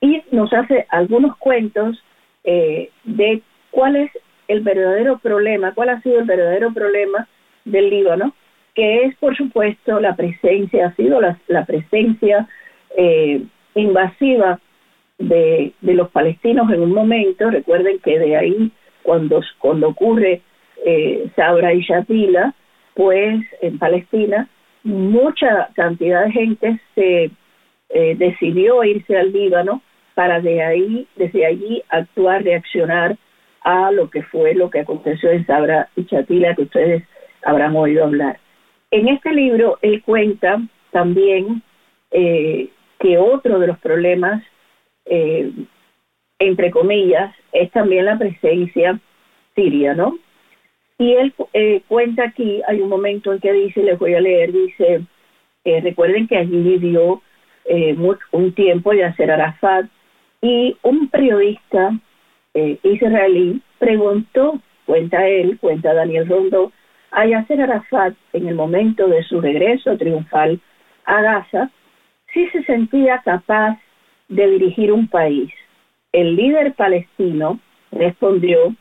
y 0.00 0.22
nos 0.30 0.52
hace 0.52 0.86
algunos 0.90 1.36
cuentos 1.36 2.02
de 2.44 3.42
cuál 3.70 3.96
es 3.96 4.10
el 4.46 4.60
verdadero 4.60 5.18
problema, 5.18 5.74
cuál 5.74 5.90
ha 5.90 6.00
sido 6.00 6.20
el 6.20 6.24
verdadero 6.24 6.72
problema 6.72 7.28
del 7.66 7.90
Líbano, 7.90 8.32
que 8.78 9.06
es, 9.06 9.16
por 9.16 9.36
supuesto, 9.36 9.98
la 9.98 10.14
presencia, 10.14 10.86
ha 10.86 10.94
sido 10.94 11.20
la, 11.20 11.64
presencia 11.66 12.48
eh, 12.96 13.42
invasiva 13.74 14.60
de, 15.18 15.72
los 15.82 16.08
palestinos 16.10 16.70
en 16.70 16.82
un 16.82 16.92
momento. 16.92 17.50
Recuerden 17.50 17.98
que 17.98 18.20
de 18.20 18.36
ahí, 18.36 18.70
cuando, 19.02 19.40
cuando 19.58 19.88
ocurre 19.88 20.42
eh, 20.86 21.28
Sabra 21.34 21.74
y 21.74 21.80
Shatila, 21.80 22.54
pues 22.94 23.40
en 23.62 23.80
Palestina, 23.80 24.48
mucha 24.84 25.70
cantidad 25.74 26.26
de 26.26 26.30
gente 26.30 26.80
se 26.94 27.30
eh, 27.88 28.14
decidió 28.16 28.84
irse 28.84 29.16
al 29.16 29.32
Líbano 29.32 29.82
para 30.14 30.40
de 30.40 30.62
ahí, 30.62 31.08
desde 31.16 31.46
allí 31.46 31.82
actuar, 31.88 32.44
reaccionar 32.44 33.16
a 33.62 33.90
lo 33.90 34.08
que 34.08 34.22
fue 34.22 34.54
lo 34.54 34.70
que 34.70 34.78
aconteció 34.78 35.32
en 35.32 35.44
Sabra 35.46 35.88
y 35.96 36.04
Chatila, 36.04 36.54
que 36.54 36.62
ustedes 36.62 37.02
habrán 37.42 37.74
oído 37.74 38.04
hablar. 38.04 38.38
En 38.90 39.08
este 39.08 39.32
libro 39.32 39.78
él 39.82 40.02
cuenta 40.02 40.62
también 40.90 41.62
eh, 42.10 42.70
que 42.98 43.18
otro 43.18 43.58
de 43.58 43.66
los 43.66 43.78
problemas, 43.78 44.42
eh, 45.04 45.50
entre 46.38 46.70
comillas, 46.70 47.34
es 47.52 47.70
también 47.70 48.06
la 48.06 48.18
presencia 48.18 48.98
siria, 49.54 49.94
¿no? 49.94 50.18
Y 50.98 51.12
él 51.12 51.34
eh, 51.52 51.82
cuenta 51.86 52.24
aquí, 52.24 52.62
hay 52.66 52.80
un 52.80 52.88
momento 52.88 53.32
en 53.32 53.40
que 53.40 53.52
dice, 53.52 53.82
les 53.82 53.98
voy 53.98 54.14
a 54.14 54.20
leer, 54.20 54.52
dice, 54.52 55.02
recuerden 55.64 56.26
que 56.26 56.38
allí 56.38 56.62
vivió 56.62 57.22
un 58.32 58.52
tiempo 58.54 58.94
Yasser 58.94 59.30
Arafat 59.30 59.86
y 60.40 60.76
un 60.82 61.08
periodista 61.10 61.92
israelí 62.54 63.60
preguntó, 63.78 64.60
cuenta 64.86 65.28
él, 65.28 65.58
cuenta 65.60 65.92
Daniel 65.92 66.26
Rondo, 66.26 66.72
a 67.10 67.22
Arafat 67.22 68.14
en 68.32 68.48
el 68.48 68.54
momento 68.54 69.08
de 69.08 69.22
su 69.24 69.40
regreso 69.40 69.96
triunfal 69.96 70.60
a 71.04 71.22
Gaza, 71.22 71.70
si 72.32 72.46
se 72.50 72.62
sentía 72.64 73.22
capaz 73.24 73.78
de 74.28 74.46
dirigir 74.46 74.92
un 74.92 75.08
país. 75.08 75.50
El 76.12 76.36
líder 76.36 76.74
palestino 76.74 77.58
respondió, 77.92 78.74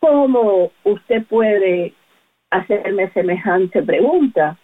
¿cómo 0.00 0.72
usted 0.84 1.24
puede 1.26 1.92
hacerme 2.50 3.10
semejante 3.10 3.82
pregunta? 3.82 4.56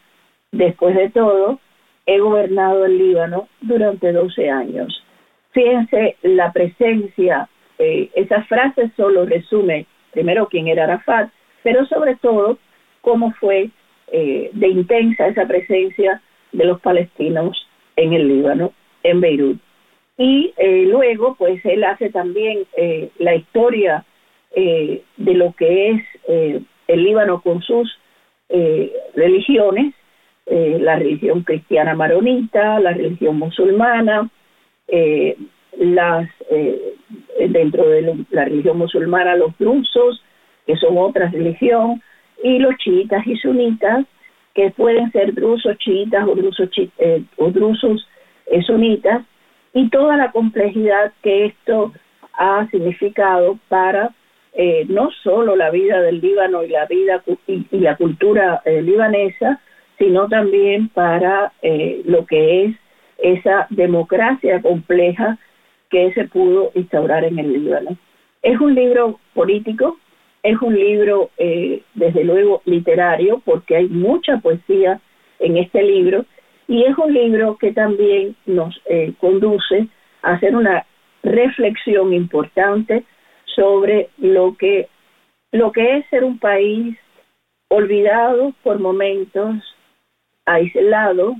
Después 0.52 0.96
de 0.96 1.10
todo, 1.10 1.60
he 2.06 2.18
gobernado 2.18 2.86
el 2.86 2.98
Líbano 2.98 3.48
durante 3.60 4.12
12 4.12 4.50
años. 4.50 5.04
Fíjense 5.52 6.16
la 6.22 6.52
presencia, 6.52 7.48
eh, 7.78 8.10
esa 8.14 8.42
frase 8.44 8.90
solo 8.96 9.26
resume 9.26 9.86
primero 10.12 10.48
quién 10.48 10.68
era 10.68 10.84
Arafat, 10.84 11.30
pero 11.62 11.86
sobre 11.86 12.16
todo 12.16 12.58
cómo 13.00 13.33
fue 13.33 13.71
eh, 14.12 14.50
de 14.52 14.69
intensa 14.69 15.28
esa 15.28 15.47
presencia 15.47 16.21
de 16.50 16.64
los 16.64 16.80
palestinos 16.80 17.69
en 17.95 18.12
el 18.12 18.26
Líbano, 18.26 18.73
en 19.04 19.21
Beirut. 19.21 19.59
Y 20.19 20.52
eh, 20.57 20.85
luego, 20.87 21.37
pues 21.37 21.64
él 21.64 21.85
hace 21.85 22.11
también 22.11 22.66
eh, 22.76 23.11
la 23.19 23.37
historia 23.37 24.04
de 24.52 25.04
lo 25.16 25.52
que 25.52 25.90
es 25.90 26.02
el 26.26 27.04
Líbano 27.04 27.40
con 27.40 27.62
sus 27.62 27.88
religiones, 29.14 29.95
la 30.47 30.97
religión 30.97 31.45
cristiana 31.45 31.95
maronita, 31.95 32.80
la 32.80 32.92
religión 32.92 33.38
musulmana, 33.38 34.28
dentro 37.38 37.88
de 37.88 38.25
la 38.30 38.45
religión 38.45 38.78
musulmana 38.78 39.37
los 39.37 39.57
drusos, 39.57 40.21
que 40.66 40.75
son 40.75 40.99
otra 40.99 41.28
religión, 41.28 42.02
y 42.42 42.59
los 42.59 42.76
chiitas 42.76 43.26
y 43.26 43.37
sunitas, 43.37 44.04
que 44.54 44.70
pueden 44.70 45.11
ser 45.12 45.35
drusos 45.35 45.78
chiitas 45.78 46.26
o 46.26 46.35
drusos, 46.35 46.68
eh, 46.99 47.23
o 47.37 47.50
drusos 47.50 48.06
eh, 48.47 48.62
sunitas, 48.62 49.23
y 49.73 49.88
toda 49.88 50.16
la 50.16 50.32
complejidad 50.32 51.12
que 51.23 51.47
esto 51.47 51.92
ha 52.32 52.66
significado 52.70 53.59
para 53.68 54.11
eh, 54.52 54.85
no 54.88 55.11
solo 55.23 55.54
la 55.54 55.70
vida 55.70 56.00
del 56.00 56.20
Líbano 56.20 56.64
y 56.64 56.70
la 56.70 56.87
vida 56.87 57.23
y, 57.47 57.64
la 57.78 57.97
cultura 57.97 58.61
libanesa, 58.64 59.61
sino 59.97 60.28
también 60.28 60.88
para 60.88 61.52
lo 62.04 62.26
que 62.26 62.64
es 62.64 62.76
esa 63.18 63.66
democracia 63.70 64.61
compleja 64.61 65.38
que 65.88 66.12
se 66.14 66.25
pudo 66.25 66.73
instaurar 66.75 67.25
en 67.25 67.38
el 67.38 67.52
Líbano. 67.52 67.97
Es 68.42 68.59
un 68.59 68.75
libro 68.75 69.20
político, 69.35 69.99
es 70.42 70.61
un 70.61 70.75
libro, 70.75 71.30
eh, 71.38 71.82
desde 71.94 72.25
luego, 72.25 72.62
literario, 72.64 73.42
porque 73.44 73.76
hay 73.76 73.88
mucha 73.88 74.38
poesía 74.38 75.00
en 75.38 75.56
este 75.56 75.82
libro, 75.82 76.25
y 76.68 76.85
es 76.85 76.97
un 76.99 77.12
libro 77.12 77.56
que 77.56 77.73
también 77.73 78.37
nos 78.47 78.80
eh, 78.87 79.12
conduce 79.18 79.88
a 80.23 80.35
hacer 80.35 80.54
una 80.54 80.87
reflexión 81.23 82.12
importante 82.12 83.04
sobre 83.56 84.09
lo 84.18 84.56
que, 84.56 84.88
lo 85.52 85.73
que 85.73 85.97
es 85.97 86.06
ser 86.11 86.25
un 86.25 86.38
país 86.38 86.97
olvidado 87.68 88.52
por 88.62 88.78
momentos, 88.78 89.56
aislado, 90.47 91.35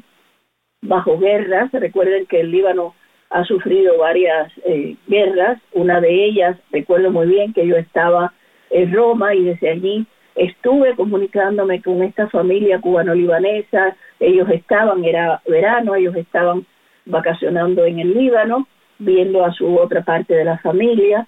bajo 0.83 1.19
guerras. 1.19 1.71
Recuerden 1.73 2.27
que 2.27 2.41
el 2.41 2.51
Líbano 2.51 2.95
ha 3.31 3.45
sufrido 3.45 3.99
varias 3.99 4.53
eh, 4.65 4.97
guerras, 5.07 5.61
una 5.73 6.01
de 6.01 6.25
ellas, 6.25 6.59
recuerdo 6.73 7.11
muy 7.11 7.29
bien 7.29 7.53
que 7.53 7.67
yo 7.67 7.77
estaba 7.77 8.33
en 8.71 8.93
Roma 8.93 9.35
y 9.35 9.45
desde 9.45 9.71
allí 9.71 10.07
estuve 10.35 10.95
comunicándome 10.95 11.83
con 11.83 12.03
esta 12.03 12.29
familia 12.29 12.81
cubano-libanesa, 12.81 13.97
ellos 14.19 14.49
estaban, 14.51 15.05
era 15.05 15.43
verano, 15.47 15.95
ellos 15.95 16.17
estaban 16.17 16.65
vacacionando 17.05 17.85
en 17.85 17.99
el 17.99 18.15
Líbano, 18.15 18.67
viendo 18.99 19.45
a 19.45 19.53
su 19.53 19.77
otra 19.77 20.03
parte 20.03 20.35
de 20.35 20.45
la 20.45 20.59
familia, 20.59 21.27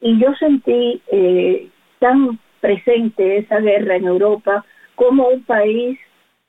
y 0.00 0.18
yo 0.18 0.34
sentí 0.34 1.02
eh, 1.10 1.68
tan 1.98 2.38
presente 2.60 3.38
esa 3.38 3.60
guerra 3.60 3.96
en 3.96 4.04
Europa 4.04 4.64
como 4.94 5.28
un 5.28 5.42
país 5.44 5.98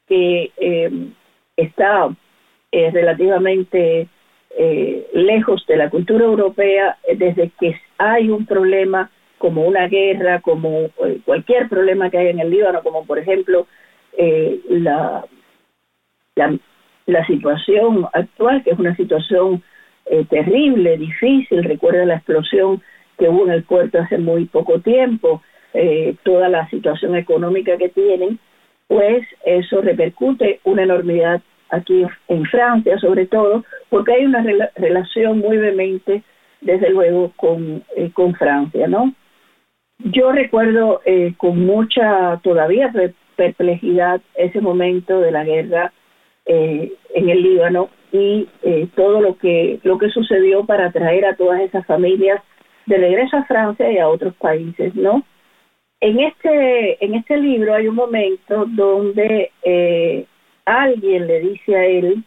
que 0.07 0.51
eh, 0.57 0.91
está 1.55 2.09
eh, 2.71 2.91
relativamente 2.91 4.07
lejos 5.11 5.65
de 5.67 5.75
la 5.75 5.89
cultura 5.89 6.23
europea 6.23 6.97
desde 7.17 7.51
que 7.59 7.75
hay 7.97 8.29
un 8.29 8.45
problema 8.45 9.11
como 9.45 9.61
una 9.61 9.87
guerra, 9.87 10.41
como 10.41 10.89
eh, 11.05 11.19
cualquier 11.23 11.69
problema 11.69 12.09
que 12.09 12.17
haya 12.17 12.31
en 12.31 12.39
el 12.39 12.49
Líbano, 12.49 12.81
como 12.81 13.05
por 13.05 13.19
ejemplo 13.19 13.67
eh, 14.17 14.59
la, 14.69 15.23
la, 16.35 17.27
situación 17.27 18.07
actual, 18.11 18.63
que 18.63 18.71
es 18.71 18.79
una 18.79 18.95
situación 18.95 19.61
eh, 20.07 20.25
terrible, 20.27 20.97
difícil. 20.97 21.63
Recuerda 21.63 22.07
la 22.07 22.15
explosión 22.15 22.81
que 23.19 23.29
hubo 23.29 23.45
en 23.45 23.51
el 23.51 23.61
puerto 23.65 23.99
hace 23.99 24.17
muy 24.17 24.45
poco 24.45 24.79
tiempo, 24.79 25.43
toda 26.23 26.49
la 26.49 26.67
situación 26.69 27.15
económica 27.15 27.77
que 27.77 27.89
tienen, 27.89 28.39
pues 28.87 29.27
eso 29.45 29.81
repercute 29.81 30.59
una 30.63 30.83
enormidad 30.83 31.41
aquí 31.69 32.03
en 32.29 32.45
Francia, 32.45 32.97
sobre 32.97 33.27
todo, 33.27 33.63
porque 33.89 34.13
hay 34.13 34.25
una 34.25 34.43
relación 34.75 35.37
muy 35.39 35.57
vehemente, 35.57 36.23
desde 36.61 36.89
luego, 36.89 37.31
con, 37.35 37.83
con 38.13 38.33
Francia, 38.33 38.87
¿no? 38.87 39.13
Yo 39.99 40.31
recuerdo 40.31 41.01
eh, 41.05 41.33
con 41.37 41.65
mucha 41.65 42.39
todavía 42.43 42.91
perplejidad 43.35 44.21
ese 44.35 44.61
momento 44.61 45.19
de 45.21 45.31
la 45.31 45.43
guerra 45.43 45.93
eh, 46.45 46.93
en 47.13 47.29
el 47.29 47.41
Líbano 47.41 47.89
y 48.11 48.47
eh, 48.61 48.87
todo 48.95 49.21
lo 49.21 49.37
que 49.37 49.79
lo 49.83 49.97
que 49.97 50.09
sucedió 50.09 50.65
para 50.65 50.91
traer 50.91 51.25
a 51.25 51.35
todas 51.35 51.61
esas 51.61 51.85
familias 51.85 52.41
de 52.85 52.97
regreso 52.97 53.37
a 53.37 53.45
Francia 53.45 53.91
y 53.91 53.97
a 53.97 54.07
otros 54.07 54.35
países, 54.35 54.93
¿no? 54.95 55.23
En 56.01 56.19
este 56.19 57.03
en 57.03 57.15
este 57.15 57.37
libro 57.37 57.73
hay 57.73 57.87
un 57.87 57.95
momento 57.95 58.65
donde 58.67 59.51
alguien 60.65 61.27
le 61.27 61.39
dice 61.39 61.75
a 61.75 61.85
él 61.85 62.23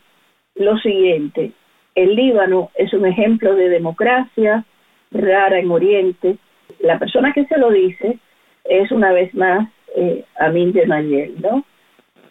lo 0.57 0.77
siguiente: 0.79 1.53
el 1.95 2.17
Líbano 2.17 2.71
es 2.75 2.93
un 2.93 3.07
ejemplo 3.07 3.55
de 3.55 3.69
democracia 3.69 4.65
rara 5.11 5.59
en 5.59 5.71
Oriente 5.71 6.39
la 6.81 6.99
persona 6.99 7.33
que 7.33 7.47
se 7.47 7.59
lo 7.59 7.71
dice 7.71 8.19
es 8.65 8.91
una 8.91 9.13
vez 9.13 9.35
más 9.35 9.69
eh, 9.97 10.25
Amin 10.39 10.73
de 10.73 10.87
Mayel, 10.87 11.41
¿no? 11.41 11.65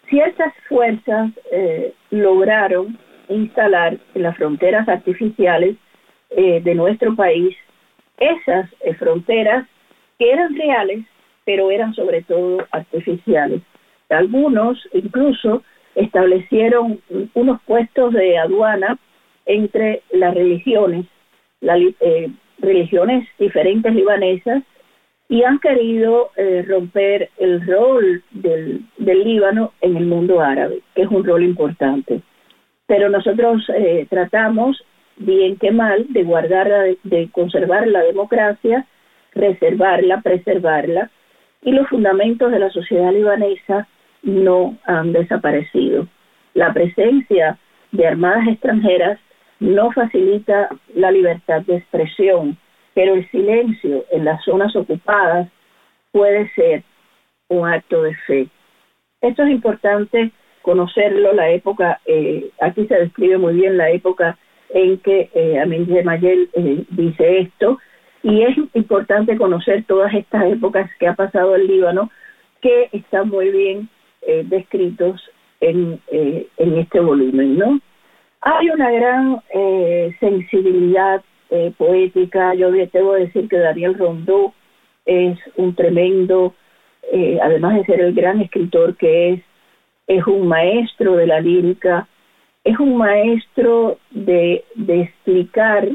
Ciertas 0.08 0.54
fuerzas 0.68 1.30
eh, 1.50 1.92
lograron 2.10 2.98
instalar 3.28 3.98
en 4.14 4.22
las 4.22 4.36
fronteras 4.36 4.88
artificiales 4.88 5.76
eh, 6.30 6.60
de 6.62 6.74
nuestro 6.74 7.14
país 7.14 7.54
esas 8.18 8.70
eh, 8.80 8.94
fronteras 8.94 9.66
que 10.18 10.30
eran 10.30 10.54
reales, 10.56 11.04
pero 11.44 11.70
eran 11.70 11.94
sobre 11.94 12.22
todo 12.22 12.66
artificiales. 12.70 13.62
Algunos 14.08 14.78
incluso 14.92 15.62
establecieron 15.94 17.00
unos 17.34 17.60
puestos 17.62 18.12
de 18.14 18.38
aduana 18.38 18.98
entre 19.46 20.02
las 20.10 20.34
religiones, 20.34 21.06
la, 21.60 21.76
religiones 22.58 23.28
diferentes 23.38 23.94
libanesas 23.94 24.62
y 25.28 25.42
han 25.42 25.58
querido 25.58 26.30
eh, 26.36 26.64
romper 26.66 27.30
el 27.36 27.66
rol 27.66 28.22
del, 28.30 28.80
del, 28.96 29.24
Líbano 29.24 29.72
en 29.80 29.96
el 29.96 30.06
mundo 30.06 30.40
árabe, 30.40 30.80
que 30.94 31.02
es 31.02 31.08
un 31.08 31.24
rol 31.24 31.42
importante. 31.42 32.22
Pero 32.86 33.10
nosotros 33.10 33.62
eh, 33.76 34.06
tratamos, 34.08 34.82
bien 35.16 35.56
que 35.56 35.70
mal, 35.70 36.06
de 36.08 36.22
guardarla, 36.22 36.84
de, 37.02 37.28
conservar 37.30 37.86
la 37.86 38.02
democracia, 38.02 38.86
reservarla, 39.34 40.22
preservarla, 40.22 41.10
y 41.62 41.72
los 41.72 41.88
fundamentos 41.88 42.50
de 42.50 42.60
la 42.60 42.70
sociedad 42.70 43.12
libanesa 43.12 43.86
no 44.22 44.78
han 44.84 45.12
desaparecido. 45.12 46.08
La 46.54 46.72
presencia 46.72 47.58
de 47.92 48.06
armadas 48.06 48.48
extranjeras 48.48 49.18
no 49.60 49.90
facilita 49.92 50.68
la 50.94 51.10
libertad 51.10 51.62
de 51.62 51.76
expresión, 51.76 52.56
pero 52.94 53.14
el 53.14 53.28
silencio 53.30 54.04
en 54.10 54.24
las 54.24 54.42
zonas 54.44 54.74
ocupadas 54.76 55.48
puede 56.12 56.50
ser 56.54 56.82
un 57.48 57.68
acto 57.68 58.02
de 58.02 58.14
fe. 58.26 58.48
Esto 59.20 59.42
es 59.42 59.50
importante 59.50 60.30
conocerlo, 60.62 61.32
la 61.32 61.50
época, 61.50 62.00
eh, 62.06 62.50
aquí 62.60 62.86
se 62.86 62.94
describe 62.94 63.38
muy 63.38 63.54
bien 63.54 63.76
la 63.76 63.90
época 63.90 64.36
en 64.70 64.98
que 64.98 65.30
eh, 65.34 65.58
Amin 65.60 65.86
de 65.86 66.02
Mayel 66.02 66.50
eh, 66.52 66.84
dice 66.90 67.40
esto, 67.40 67.78
y 68.22 68.42
es 68.42 68.56
importante 68.74 69.36
conocer 69.36 69.84
todas 69.84 70.12
estas 70.12 70.44
épocas 70.52 70.90
que 70.98 71.06
ha 71.06 71.14
pasado 71.14 71.54
el 71.54 71.66
Líbano, 71.66 72.10
que 72.60 72.88
están 72.92 73.28
muy 73.28 73.50
bien 73.50 73.88
eh, 74.22 74.42
descritos 74.46 75.22
en, 75.60 76.00
en 76.10 76.78
este 76.78 77.00
volumen, 77.00 77.58
¿no? 77.58 77.80
Hay 78.40 78.70
una 78.70 78.90
gran 78.90 79.42
eh, 79.52 80.14
sensibilidad 80.20 81.22
eh, 81.50 81.72
poética. 81.76 82.54
Yo 82.54 82.70
debo 82.70 83.14
decir 83.14 83.48
que 83.48 83.58
Daniel 83.58 83.98
Rondó 83.98 84.54
es 85.06 85.38
un 85.56 85.74
tremendo, 85.74 86.54
eh, 87.12 87.38
además 87.42 87.76
de 87.76 87.84
ser 87.84 88.00
el 88.00 88.14
gran 88.14 88.40
escritor 88.40 88.96
que 88.96 89.32
es, 89.32 89.42
es 90.06 90.26
un 90.26 90.46
maestro 90.46 91.16
de 91.16 91.26
la 91.26 91.40
lírica, 91.40 92.06
es 92.62 92.78
un 92.78 92.96
maestro 92.96 93.98
de, 94.10 94.64
explicar 94.86 95.88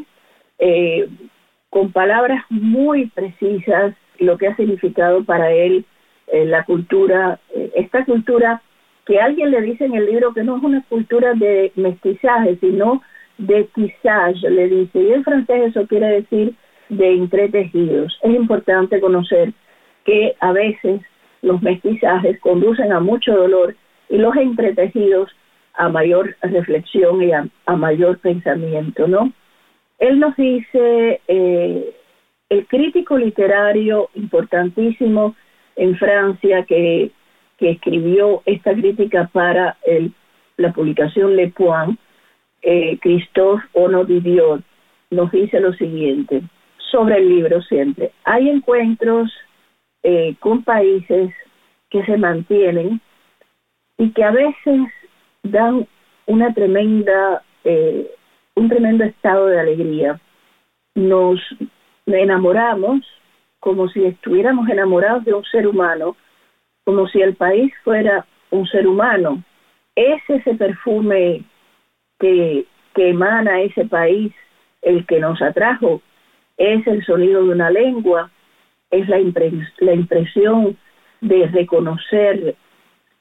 con 1.69 1.91
palabras 1.91 2.45
muy 2.49 3.07
precisas 3.07 3.95
lo 4.19 4.37
que 4.37 4.47
ha 4.47 4.55
significado 4.55 5.23
para 5.25 5.51
él 5.51 5.85
la 6.31 6.63
cultura, 6.63 7.39
esta 7.75 8.05
cultura 8.05 8.61
que 9.05 9.19
alguien 9.19 9.51
le 9.51 9.61
dice 9.61 9.85
en 9.85 9.95
el 9.95 10.05
libro 10.05 10.33
que 10.33 10.43
no 10.43 10.57
es 10.57 10.63
una 10.63 10.83
cultura 10.87 11.33
de 11.33 11.71
mestizaje, 11.75 12.57
sino 12.61 13.01
de 13.37 13.65
tissage, 13.75 14.49
le 14.49 14.69
dice, 14.69 15.01
y 15.01 15.11
en 15.11 15.23
francés 15.23 15.69
eso 15.69 15.87
quiere 15.87 16.21
decir 16.21 16.53
de 16.89 17.13
entretejidos. 17.13 18.17
Es 18.21 18.33
importante 18.33 18.99
conocer 18.99 19.53
que 20.05 20.35
a 20.39 20.51
veces 20.51 21.01
los 21.41 21.61
mestizajes 21.61 22.39
conducen 22.39 22.91
a 22.91 22.99
mucho 22.99 23.35
dolor 23.35 23.75
y 24.09 24.17
los 24.17 24.35
entretejidos 24.35 25.29
a 25.73 25.89
mayor 25.89 26.35
reflexión 26.41 27.21
y 27.23 27.31
a, 27.31 27.75
mayor 27.75 28.19
pensamiento, 28.19 29.07
¿no? 29.07 29.33
Él 29.99 30.19
nos 30.19 30.35
dice, 30.35 31.21
eh, 31.27 31.95
el 32.49 32.67
crítico 32.67 33.17
literario 33.17 34.09
importantísimo 34.15 35.35
en 35.75 35.97
Francia 35.97 36.63
que, 36.65 37.11
que 37.63 37.71
escribió 37.71 38.43
esta 38.45 38.73
crítica 38.73 39.29
para 39.31 39.77
el, 39.85 40.11
la 40.57 40.73
publicación 40.73 41.37
Le 41.37 41.47
Point, 41.47 41.97
eh, 42.61 42.97
Christophe 42.99 43.65
Onodidiot, 43.71 44.61
nos 45.11 45.31
dice 45.31 45.61
lo 45.61 45.71
siguiente 45.71 46.41
sobre 46.91 47.19
el 47.19 47.29
libro 47.29 47.61
siempre. 47.61 48.11
Hay 48.25 48.49
encuentros 48.49 49.31
eh, 50.03 50.35
con 50.41 50.65
países 50.65 51.33
que 51.89 52.03
se 52.03 52.17
mantienen 52.17 52.99
y 53.97 54.11
que 54.11 54.25
a 54.25 54.31
veces 54.31 54.81
dan 55.43 55.87
una 56.25 56.53
tremenda, 56.53 57.43
eh, 57.63 58.11
un 58.55 58.67
tremendo 58.67 59.05
estado 59.05 59.45
de 59.45 59.59
alegría. 59.61 60.19
Nos 60.95 61.39
enamoramos 62.07 63.05
como 63.61 63.87
si 63.87 64.03
estuviéramos 64.03 64.67
enamorados 64.67 65.23
de 65.23 65.33
un 65.33 65.45
ser 65.45 65.65
humano, 65.65 66.17
como 66.83 67.07
si 67.07 67.21
el 67.21 67.35
país 67.35 67.73
fuera 67.83 68.25
un 68.51 68.67
ser 68.67 68.87
humano. 68.87 69.43
Es 69.95 70.21
ese 70.27 70.55
perfume 70.55 71.43
que, 72.19 72.65
que 72.93 73.09
emana 73.09 73.61
ese 73.61 73.85
país 73.85 74.33
el 74.81 75.05
que 75.05 75.19
nos 75.19 75.41
atrajo, 75.41 76.01
es 76.57 76.85
el 76.87 77.03
sonido 77.05 77.43
de 77.43 77.49
una 77.49 77.69
lengua, 77.69 78.29
es 78.91 79.07
la, 79.09 79.19
impresión 79.19 80.77
de 81.21 81.47
reconocer 81.47 82.55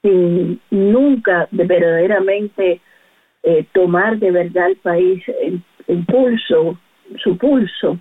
sin 0.01 0.59
nunca 0.69 1.47
de 1.51 1.63
verdaderamente 1.63 2.81
eh, 3.43 3.65
tomar 3.73 4.19
de 4.19 4.31
verdad 4.31 4.69
el 4.69 4.75
país 4.77 5.23
en 5.87 6.05
pulso, 6.05 6.77
su 7.23 7.37
pulso. 7.37 7.97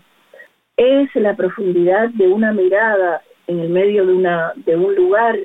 Es 0.76 1.14
la 1.14 1.34
profundidad 1.34 2.10
de 2.10 2.26
una 2.28 2.52
mirada 2.52 3.22
en 3.46 3.60
el 3.60 3.68
medio 3.70 4.06
de, 4.06 4.12
una, 4.12 4.52
de 4.56 4.76
un 4.76 4.94
lugar, 4.94 5.36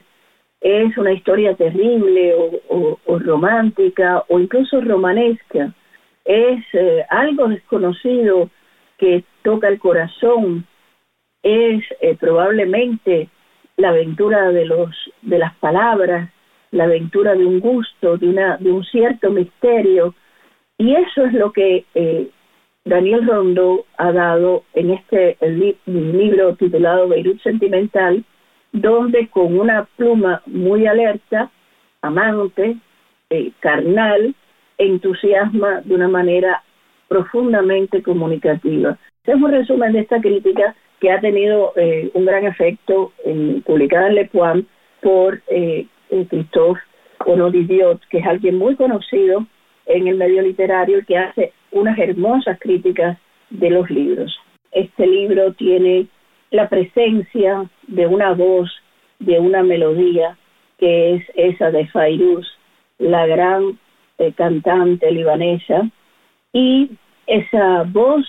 es 0.61 0.97
una 0.97 1.13
historia 1.13 1.55
terrible 1.55 2.35
o, 2.69 2.97
romántica 3.19 4.23
o 4.27 4.39
incluso 4.39 4.81
romanesca, 4.81 5.73
es 6.25 6.63
eh, 6.73 7.05
algo 7.09 7.47
desconocido 7.47 8.49
que 8.97 9.23
toca 9.43 9.67
el 9.67 9.79
corazón, 9.79 10.65
es 11.43 11.83
eh, 12.01 12.15
probablemente 12.19 13.29
la 13.77 13.89
aventura 13.89 14.51
de, 14.51 14.65
los, 14.65 14.89
de 15.21 15.37
las 15.37 15.55
palabras, 15.57 16.31
la 16.71 16.85
aventura 16.85 17.35
de 17.35 17.45
un 17.45 17.59
gusto, 17.59 18.17
de, 18.17 18.27
una, 18.27 18.57
de 18.57 18.71
un 18.71 18.83
cierto 18.85 19.29
misterio, 19.29 20.15
y 20.77 20.93
eso 20.93 21.25
es 21.25 21.33
lo 21.33 21.51
que 21.53 21.85
eh, 21.95 22.29
Daniel 22.85 23.27
Rondo 23.27 23.85
ha 23.97 24.11
dado 24.11 24.63
en 24.73 24.91
este 24.91 25.37
libro 25.85 26.55
titulado 26.55 27.07
Beirut 27.07 27.41
Sentimental, 27.41 28.23
donde 28.81 29.27
con 29.27 29.57
una 29.57 29.87
pluma 29.95 30.41
muy 30.45 30.87
alerta, 30.87 31.49
amante, 32.01 32.77
eh, 33.29 33.51
carnal, 33.59 34.35
entusiasma 34.77 35.81
de 35.81 35.95
una 35.95 36.07
manera 36.07 36.63
profundamente 37.07 38.01
comunicativa. 38.01 38.97
Es 39.25 39.35
un 39.35 39.51
resumen 39.51 39.93
de 39.93 39.99
esta 39.99 40.21
crítica 40.21 40.75
que 40.99 41.11
ha 41.11 41.19
tenido 41.19 41.73
eh, 41.75 42.09
un 42.13 42.25
gran 42.25 42.45
efecto 42.45 43.13
en, 43.23 43.61
publicada 43.61 44.07
en 44.07 44.15
Le 44.15 44.25
Point 44.25 44.67
por 45.01 45.41
eh, 45.47 45.85
Christophe 46.09 46.81
Onodidiot, 47.25 48.01
que 48.09 48.19
es 48.19 48.25
alguien 48.25 48.57
muy 48.57 48.75
conocido 48.75 49.45
en 49.85 50.07
el 50.07 50.15
medio 50.15 50.41
literario 50.41 50.99
y 50.99 51.05
que 51.05 51.17
hace 51.17 51.53
unas 51.71 51.97
hermosas 51.97 52.57
críticas 52.59 53.17
de 53.49 53.69
los 53.69 53.89
libros. 53.89 54.37
Este 54.71 55.07
libro 55.07 55.53
tiene 55.53 56.07
la 56.51 56.69
presencia 56.69 57.69
de 57.87 58.07
una 58.07 58.33
voz, 58.33 58.71
de 59.19 59.39
una 59.39 59.63
melodía, 59.63 60.37
que 60.77 61.15
es 61.15 61.23
esa 61.35 61.71
de 61.71 61.87
Fairuz, 61.87 62.47
la 62.99 63.25
gran 63.25 63.79
eh, 64.17 64.31
cantante 64.33 65.11
libanesa, 65.11 65.89
y 66.53 66.91
esa 67.25 67.83
voz 67.83 68.25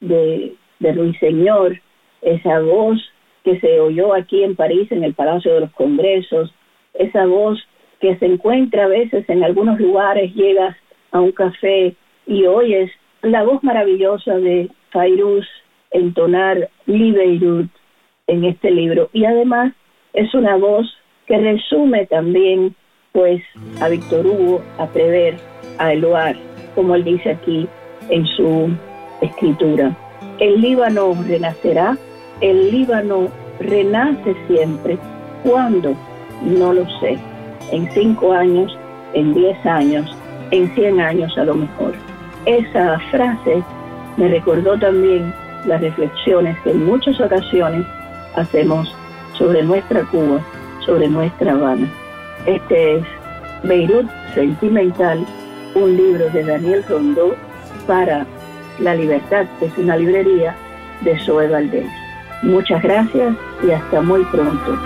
de, 0.00 0.54
de 0.80 0.92
Ruiseñor, 0.92 1.80
esa 2.22 2.60
voz 2.60 3.00
que 3.42 3.60
se 3.60 3.80
oyó 3.80 4.14
aquí 4.14 4.42
en 4.42 4.56
París, 4.56 4.90
en 4.90 5.04
el 5.04 5.14
Palacio 5.14 5.54
de 5.54 5.60
los 5.60 5.72
Congresos, 5.72 6.52
esa 6.94 7.26
voz 7.26 7.58
que 8.00 8.16
se 8.16 8.26
encuentra 8.26 8.84
a 8.84 8.88
veces 8.88 9.28
en 9.28 9.44
algunos 9.44 9.78
lugares, 9.80 10.34
llegas 10.34 10.76
a 11.12 11.20
un 11.20 11.32
café 11.32 11.94
y 12.26 12.46
oyes 12.46 12.90
la 13.22 13.42
voz 13.44 13.62
maravillosa 13.62 14.36
de 14.36 14.68
Fairuz 14.90 15.46
entonar 15.90 16.68
Libeirut 16.86 17.70
en 18.26 18.44
este 18.44 18.70
libro. 18.70 19.10
Y 19.12 19.24
además 19.24 19.72
es 20.12 20.32
una 20.34 20.56
voz 20.56 20.86
que 21.26 21.38
resume 21.38 22.06
también 22.06 22.74
pues 23.12 23.42
a 23.80 23.88
Víctor 23.88 24.26
Hugo, 24.26 24.62
a 24.78 24.86
Prever, 24.86 25.36
a 25.78 25.92
Eloar, 25.92 26.36
como 26.74 26.94
él 26.94 27.04
dice 27.04 27.30
aquí 27.30 27.68
en 28.10 28.26
su 28.26 28.70
escritura. 29.20 29.96
El 30.40 30.60
Líbano 30.60 31.14
renacerá, 31.26 31.96
el 32.40 32.70
Líbano 32.70 33.28
renace 33.60 34.34
siempre. 34.48 34.98
¿Cuándo? 35.44 35.94
No 36.42 36.72
lo 36.72 36.84
sé. 37.00 37.16
En 37.70 37.90
cinco 37.92 38.32
años, 38.32 38.76
en 39.14 39.32
diez 39.32 39.64
años, 39.64 40.16
en 40.50 40.72
100 40.74 41.00
años 41.00 41.36
a 41.38 41.44
lo 41.44 41.54
mejor. 41.54 41.94
Esa 42.46 42.98
frase 43.10 43.62
me 44.16 44.28
recordó 44.28 44.78
también 44.78 45.32
las 45.66 45.80
reflexiones 45.80 46.58
que 46.60 46.70
en 46.70 46.84
muchas 46.84 47.20
ocasiones 47.20 47.84
hacemos 48.36 48.94
sobre 49.36 49.62
nuestra 49.62 50.02
Cuba, 50.04 50.40
sobre 50.84 51.08
nuestra 51.08 51.52
Habana. 51.52 51.88
Este 52.46 52.96
es 52.96 53.04
Beirut 53.62 54.08
Sentimental, 54.34 55.24
un 55.74 55.96
libro 55.96 56.28
de 56.30 56.44
Daniel 56.44 56.84
Rondó 56.88 57.34
para 57.86 58.26
La 58.78 58.94
Libertad, 58.94 59.46
que 59.58 59.66
es 59.66 59.78
una 59.78 59.96
librería 59.96 60.54
de 61.02 61.18
Zoe 61.20 61.48
Valdés. 61.48 61.86
Muchas 62.42 62.82
gracias 62.82 63.34
y 63.66 63.70
hasta 63.70 64.00
muy 64.02 64.24
pronto. 64.26 64.78